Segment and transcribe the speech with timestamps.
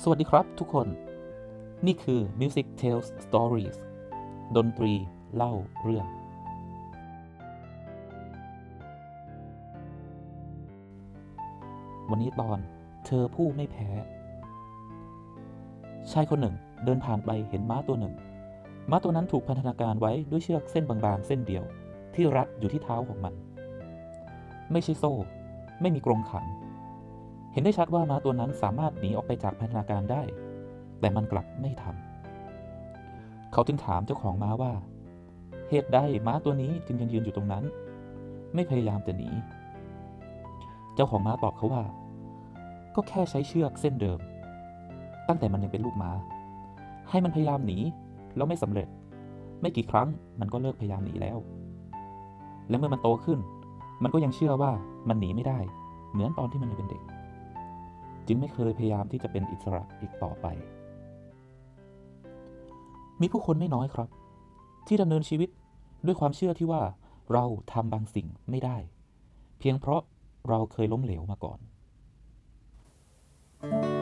[0.00, 0.86] สวัสดีครับทุกคน
[1.86, 3.78] นี่คือ Music Tales Stories
[4.56, 4.92] ดนตรี
[5.34, 5.52] เล่า
[5.82, 6.06] เรื่อง
[12.10, 12.58] วันนี้ตอน
[13.06, 13.88] เธอผู้ไม่แพ้
[16.12, 16.54] ชายคนหนึ่ง
[16.84, 18.14] เดินผ่านไปเห็นม้าตัวหนึ่ง
[18.90, 21.64] ม้าตัวนั้นถูกพันธนาการไว้ด้วยเชือกเส้นบางๆ เส้นเดียว
[22.14, 23.34] ที่รัดอยู่ที่เท้าของมัน
[24.72, 25.12] ไม่ใช่โซ่
[25.80, 26.46] ไม่มีกรงขัง
[27.52, 30.22] เห็นได้ชัดว่าม้าตัวนั้นสามารถหนีออกไปจากพันธนาการได้
[31.00, 34.72] แต่มันกลับไม่ทำเขาจึงถามเจ้าของม้าว่า
[35.68, 37.64] เหตุใดม้าตัวนี้จึงยังยืนอยู่ตรงนั้น
[38.54, 39.28] ไม่พยายามจะหนี
[40.94, 41.84] เจ้าของม้าตอบเขาว่า
[42.94, 44.18] ก็แค่ใช้เชือกเส้นเดิม
[45.28, 46.10] ตั้งแต่มันยังเป็นลูกม้า
[47.10, 47.78] ให้มันพยายามหนี
[48.36, 48.88] แล้วไม่สำเร็จ
[49.60, 50.08] ไม่กี่ครั้ง
[50.40, 51.38] มันก็เลิกพยายามหนีแล้ว
[52.68, 53.38] และเมื่อมันโตขึ้น
[54.02, 54.72] มันก็ยังเชื่อว่า
[55.08, 55.58] มันหนีไม่ได้
[56.12, 57.02] เหมือนตอนที่มันยังเป็นเด็ก
[58.26, 60.46] จึงไม่เคยพยายามที่จะเป็นอิสระอีกต่อไป
[63.20, 64.08] มีผู้คนไม่น้อยครับ
[64.86, 65.48] ที่ดำเนินชีวิต
[66.06, 66.82] ด้วยความเชื่อที่ว่า
[67.32, 68.76] เราทำบางสิ่งไม่ได้
[69.58, 70.02] เพียงเพราะ
[70.48, 71.58] เราเคยล้มเหลวมาก่อน
[73.58, 74.01] เ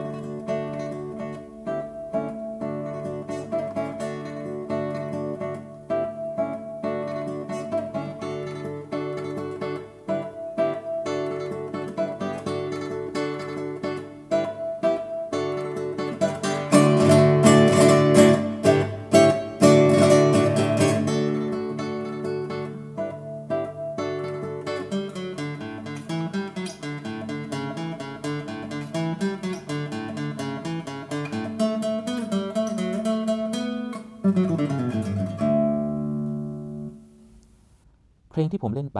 [38.41, 38.99] ลงที่ผมเล่นไป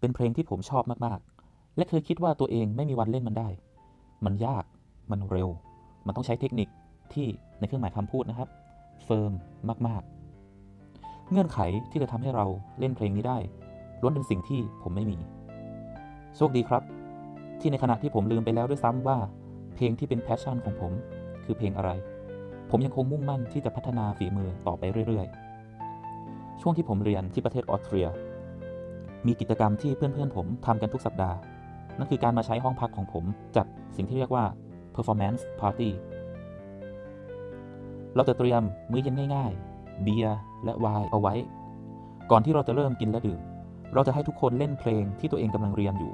[0.00, 3.48] เป็นเพลงที่ผมชอบมากๆ และเคยคิดว่าตัวเองไม่มีวันเล่นมันได้
[4.24, 4.64] มันยาก
[5.10, 5.48] มันเร็ว
[6.06, 6.68] มันต้องใช้เทคนิค
[7.12, 7.26] ที่
[7.58, 8.48] ในเครื่องหมายคำพูดนะครับ
[9.04, 9.32] firm
[9.86, 11.58] มากๆ เงื่อนไข
[11.90, 12.46] ที่จะทำให้เรา
[12.78, 13.38] เล่นเพลงนี้ได้
[14.00, 15.18] ล้วนเป็นสิ่งที่ผมไม่มี
[16.36, 16.82] โชคดีครับ
[17.60, 19.18] ที่ในขณะที่ผมลืมไปแล้วด้วยซ้ำว่า
[19.74, 20.92] เพลงที่เป็น passion ของผม
[21.44, 21.90] คือเพลงอะไร
[22.70, 25.45] ผมยังคงมุ่งมั่นที่จะพัฒนาฝีมือต่อไปเรื่อยๆ
[26.60, 28.06] ช่วงที่ผมเรียนที่ประเทศออสเตรีย
[29.26, 31.36] มีกิจกรรมที่เพื่อนๆผมทำกันทุกสัปดาห์
[31.98, 33.24] นั่นคือการมาใช้ห้องพักของผม
[33.56, 34.44] จัดสิ่งที่เรียกว่า
[34.94, 35.90] performance party
[38.14, 41.34] เราจะเตรียมมื้อเย็นง่ายๆ เบียร์และไวน์เอาไว้
[42.30, 43.40] ก่อนที่เราจะเริ่มกินและดื่ม
[43.94, 46.12] เราจะให้ทุกคนเล่นเพลงที่ตัวเองกำลังเรียนอยู่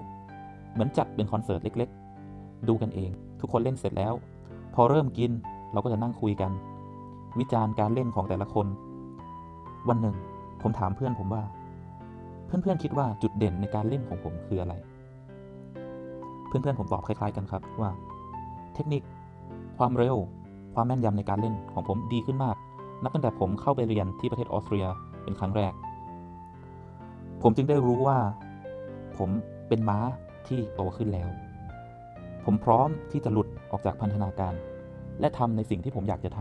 [0.72, 3.10] เหมือนจัดเป็นคอนเสิร์ตเล็กๆ ดูกันเอง
[3.40, 4.14] ทุกคนเล่นเสร็จแล้ว
[4.74, 5.30] พอเริ่มกิน
[5.72, 6.52] เราก็จะนั่งคุยกัน
[7.38, 8.66] วิจารณ์การเล่นของแต่ละคน
[9.88, 10.16] วันหนึ่ง
[10.62, 11.42] ผมถามเพื่อนผมว่า
[12.46, 14.74] เพื่อนๆคิดว่าจุดเด่นในการเล่นของผมคืออะไร
[16.46, 17.90] เพื่อนๆผมตอบคล้ายๆกันครับว่า
[18.74, 19.02] เทคนิค
[19.78, 20.16] ความเร็ว
[20.74, 22.56] ความแม่นยำในการเล่นของผมดีขึ้นมาก
[23.02, 24.86] นับตั้งแต่ผมเข้าไปเรียนที่ประเทศออสเตรีย
[25.22, 25.72] เป็นครั้งแรก
[27.42, 28.18] ผมจึงได้รู้ว่า
[29.16, 29.30] ผม
[29.68, 29.98] เป็นม้า
[30.46, 31.28] ที่โตขึ้นแล้ว
[32.44, 34.54] ผมพร้อมที่จะหลุดออกจากพันธนาการ
[35.20, 36.38] และทำในสิ่งที่ผมอยากจะท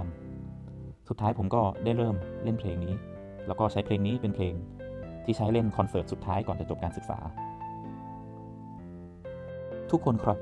[0.54, 2.94] ำ สุดท้ายผมก็ได้เริ่มเล่นเพลงนี้
[3.48, 4.54] แล้วก็ใช้เพลงนี้เป็นเพลง
[5.26, 7.20] ที่ใช้เล่นคอนเสิร์ตสุดท้ายก่อนจะจบการศึกษา
[9.92, 10.38] ทุกคนครับ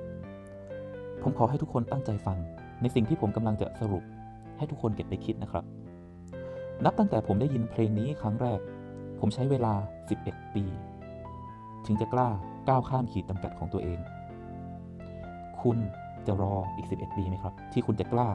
[1.23, 2.37] ผมขอให้ทุกคนตั้งใจฟัง
[2.81, 4.03] ในสิ่งที่ผมกำลังจะสรุป
[4.57, 5.63] ให้ทุกคนเก็บไปคิดนะครับ
[6.85, 8.59] นับตั้งแต่ผมได้ยินเพลงนี้ครั้งแรก
[9.19, 9.73] ผมใช้เวลา
[10.15, 10.63] 11 ปี
[11.85, 12.29] ถึงจะกล้า
[12.67, 13.99] ก้าวข้ามขีดจำกัดของตัวเอง
[15.61, 15.77] คุณ
[16.27, 18.29] จะรออีก 11 ปีไหมครับ ที่คุณจะกล้า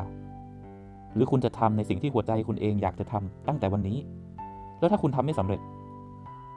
[1.15, 3.99] หรือคุณจะทำในสิ่งที่หัวใจคุณเองอยากจะทำตั้งแต่วันนี้
[4.79, 5.61] แล้วถ้าคุณทำไม่สำเร็จ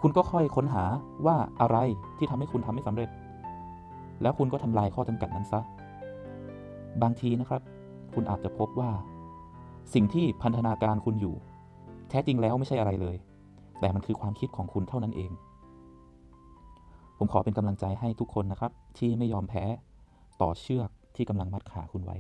[0.02, 0.84] คุณก็ค่อยค้นหา
[1.26, 1.78] ว่าอะไร
[2.18, 3.10] ที่ทำให้คุณทำไม่สำเร็จ
[4.22, 5.60] แล้วคุณก็ทำลายข้อจำกัดนั้นซะ
[7.02, 7.62] บางทีนะครับ
[8.14, 8.92] คุณอาจจะพบว่า
[9.94, 11.36] สิ่งที่พันธนาการคุณอยู่
[12.10, 13.16] แท้จริงแล้วไม่ใช่อะไรเลย
[13.80, 15.32] แต่มันคือความคิดของคุณเท่านั้นเอง
[17.18, 19.64] ผมขอเป็นกำลังใจให้ทุกคนนะครับ ที่ไม่ยอมแพ้
[20.42, 22.18] ต่อเชือกที่กำลังมัดขาคุณไว้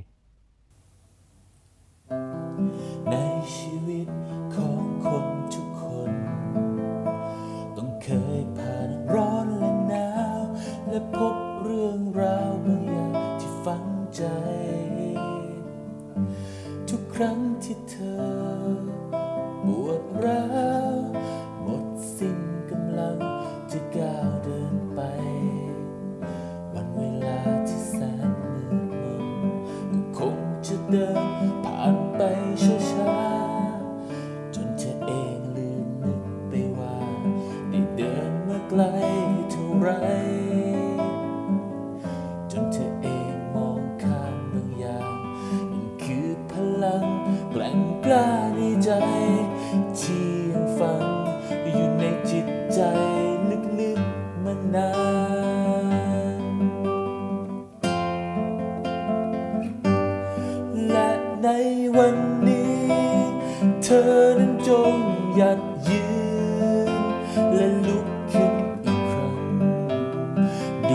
[38.78, 39.07] น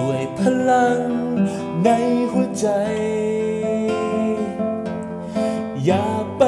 [0.08, 0.40] วยพ
[0.70, 1.00] ลัง
[1.84, 1.88] ใน
[2.32, 2.69] หัวใจ
[5.84, 6.06] อย่า
[6.38, 6.43] ไป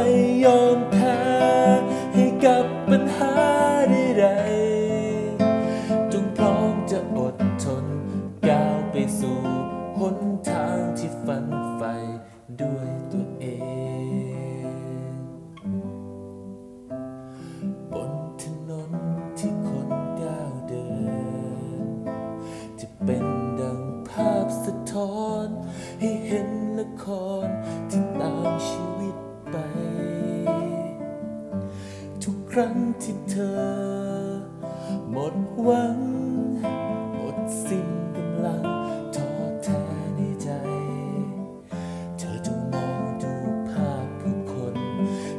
[0.44, 1.18] ยอมแพ้
[2.14, 3.34] ให้กับปัญหา
[3.90, 7.84] ใดๆจงพร้อมจะอดทน
[8.48, 9.40] ก้าวไปสู่
[9.98, 10.18] หน
[10.50, 11.46] ทางที่ฝัน
[11.76, 11.94] ใฝ่
[12.62, 13.03] ด้วย
[32.58, 33.62] ครั้งที่เธอ
[35.10, 35.98] หมดหวัง
[37.14, 37.36] หมด
[37.66, 38.62] สิ้นกำลัง
[39.16, 39.30] ท้อ
[39.62, 39.82] แท้
[40.16, 40.48] ในใจ
[42.18, 43.32] เธอจงมองดู
[43.70, 44.76] ภาพผู้คน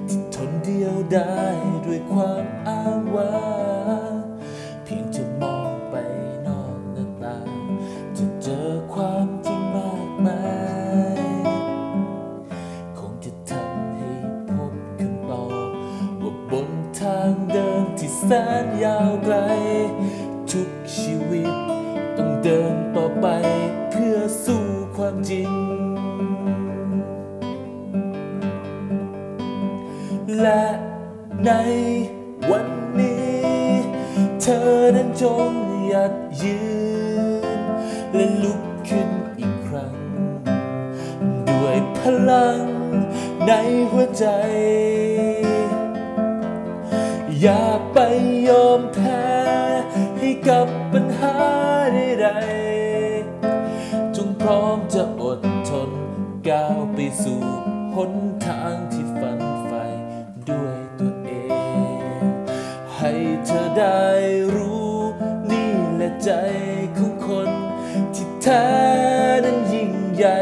[0.07, 1.39] ที่ทนเดียวได้
[1.85, 2.44] ด้วยความ
[18.30, 18.31] แส
[18.63, 19.36] นยาวไกล
[20.51, 21.54] ทุกชีวิต
[22.18, 23.27] ต้องเดินต่อไป
[23.89, 25.51] เพื่อสู่ความจริง
[30.42, 30.66] และ
[31.45, 31.51] ใน
[32.51, 32.68] วัน
[33.00, 33.56] นี้
[34.42, 35.54] เธอนั้นจง
[35.88, 36.13] หยัด
[36.44, 36.60] ยื
[37.60, 37.62] น
[38.13, 39.95] และลุกขึ้นอีกครั้ง
[41.50, 42.00] ด้วยพ
[42.30, 42.62] ลัง
[43.45, 43.51] ใน
[43.92, 44.25] หัวใจ
[47.41, 47.97] อย่าไป
[48.47, 49.25] ยอมแพ้
[50.19, 51.35] ให้กับปัญหา
[51.93, 55.39] ใดๆจงพร้อมจะอด
[55.69, 55.89] ทน
[56.49, 57.43] ก้าวไปสู่
[57.95, 58.13] หน
[58.45, 59.85] ทางที่ฝันใฝ่
[60.49, 61.31] ด้วยตัวเอ
[62.19, 62.23] ง
[62.97, 63.11] ให้
[63.45, 64.05] เธอได้
[64.55, 64.95] รู้
[65.51, 66.31] นี่แหละใจ
[66.97, 67.49] ของคน
[68.15, 68.67] ที่แท้
[69.45, 70.39] นั้นยิ่งใหญ่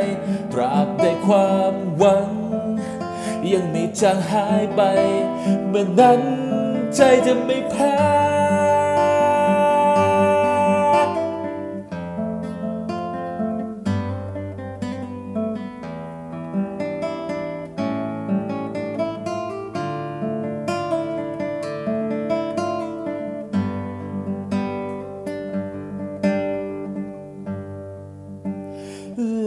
[0.52, 2.30] ตราบใดความหวัง
[3.52, 4.82] ยังไม่จางหายไป
[5.70, 6.24] เมื่อนั้น
[6.96, 7.94] ใจจะไม่แพ้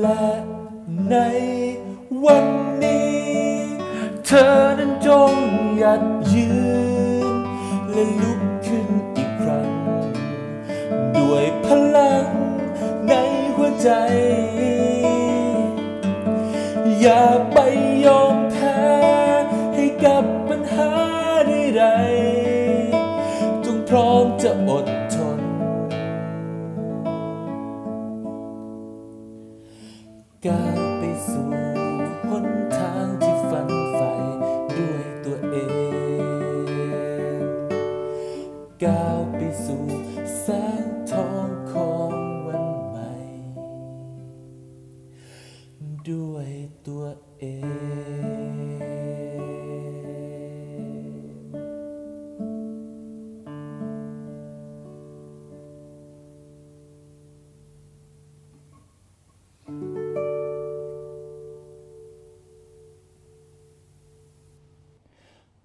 [0.00, 0.26] และ
[1.10, 1.16] ใน
[2.24, 2.46] วัน
[2.82, 3.20] นี้
[4.26, 4.46] เธอ
[4.78, 5.34] นั้นจง
[5.78, 6.02] หยัด
[6.32, 6.48] ยื
[6.94, 6.95] น
[7.96, 9.70] และลุกขึ้นอีกครั้ง
[11.16, 11.66] ด้วยพ
[11.96, 12.26] ลัง
[13.08, 13.12] ใน
[13.56, 13.90] หัวใจ
[17.00, 17.58] อย่าไป
[18.06, 18.78] ยอมแพ้
[19.74, 20.90] ให้กับปัญหา
[21.48, 24.95] ใดๆจงพร้อมจะอด
[38.84, 39.84] ก้าวไปสู่
[40.40, 40.46] แส
[40.82, 42.12] งทองของ
[42.46, 43.12] วันใหม่
[46.08, 46.50] ด้วย
[46.86, 47.04] ตัว
[47.38, 48.56] เอง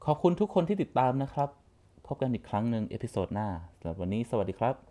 [0.06, 1.61] ขอบคุณทุกคนที่ติดตามนะครับ
[2.13, 3.48] พบกันอีกครั้งหนึ่ง episode หน้า
[3.80, 4.90] สำหรับวันนี้สวัสดีครับ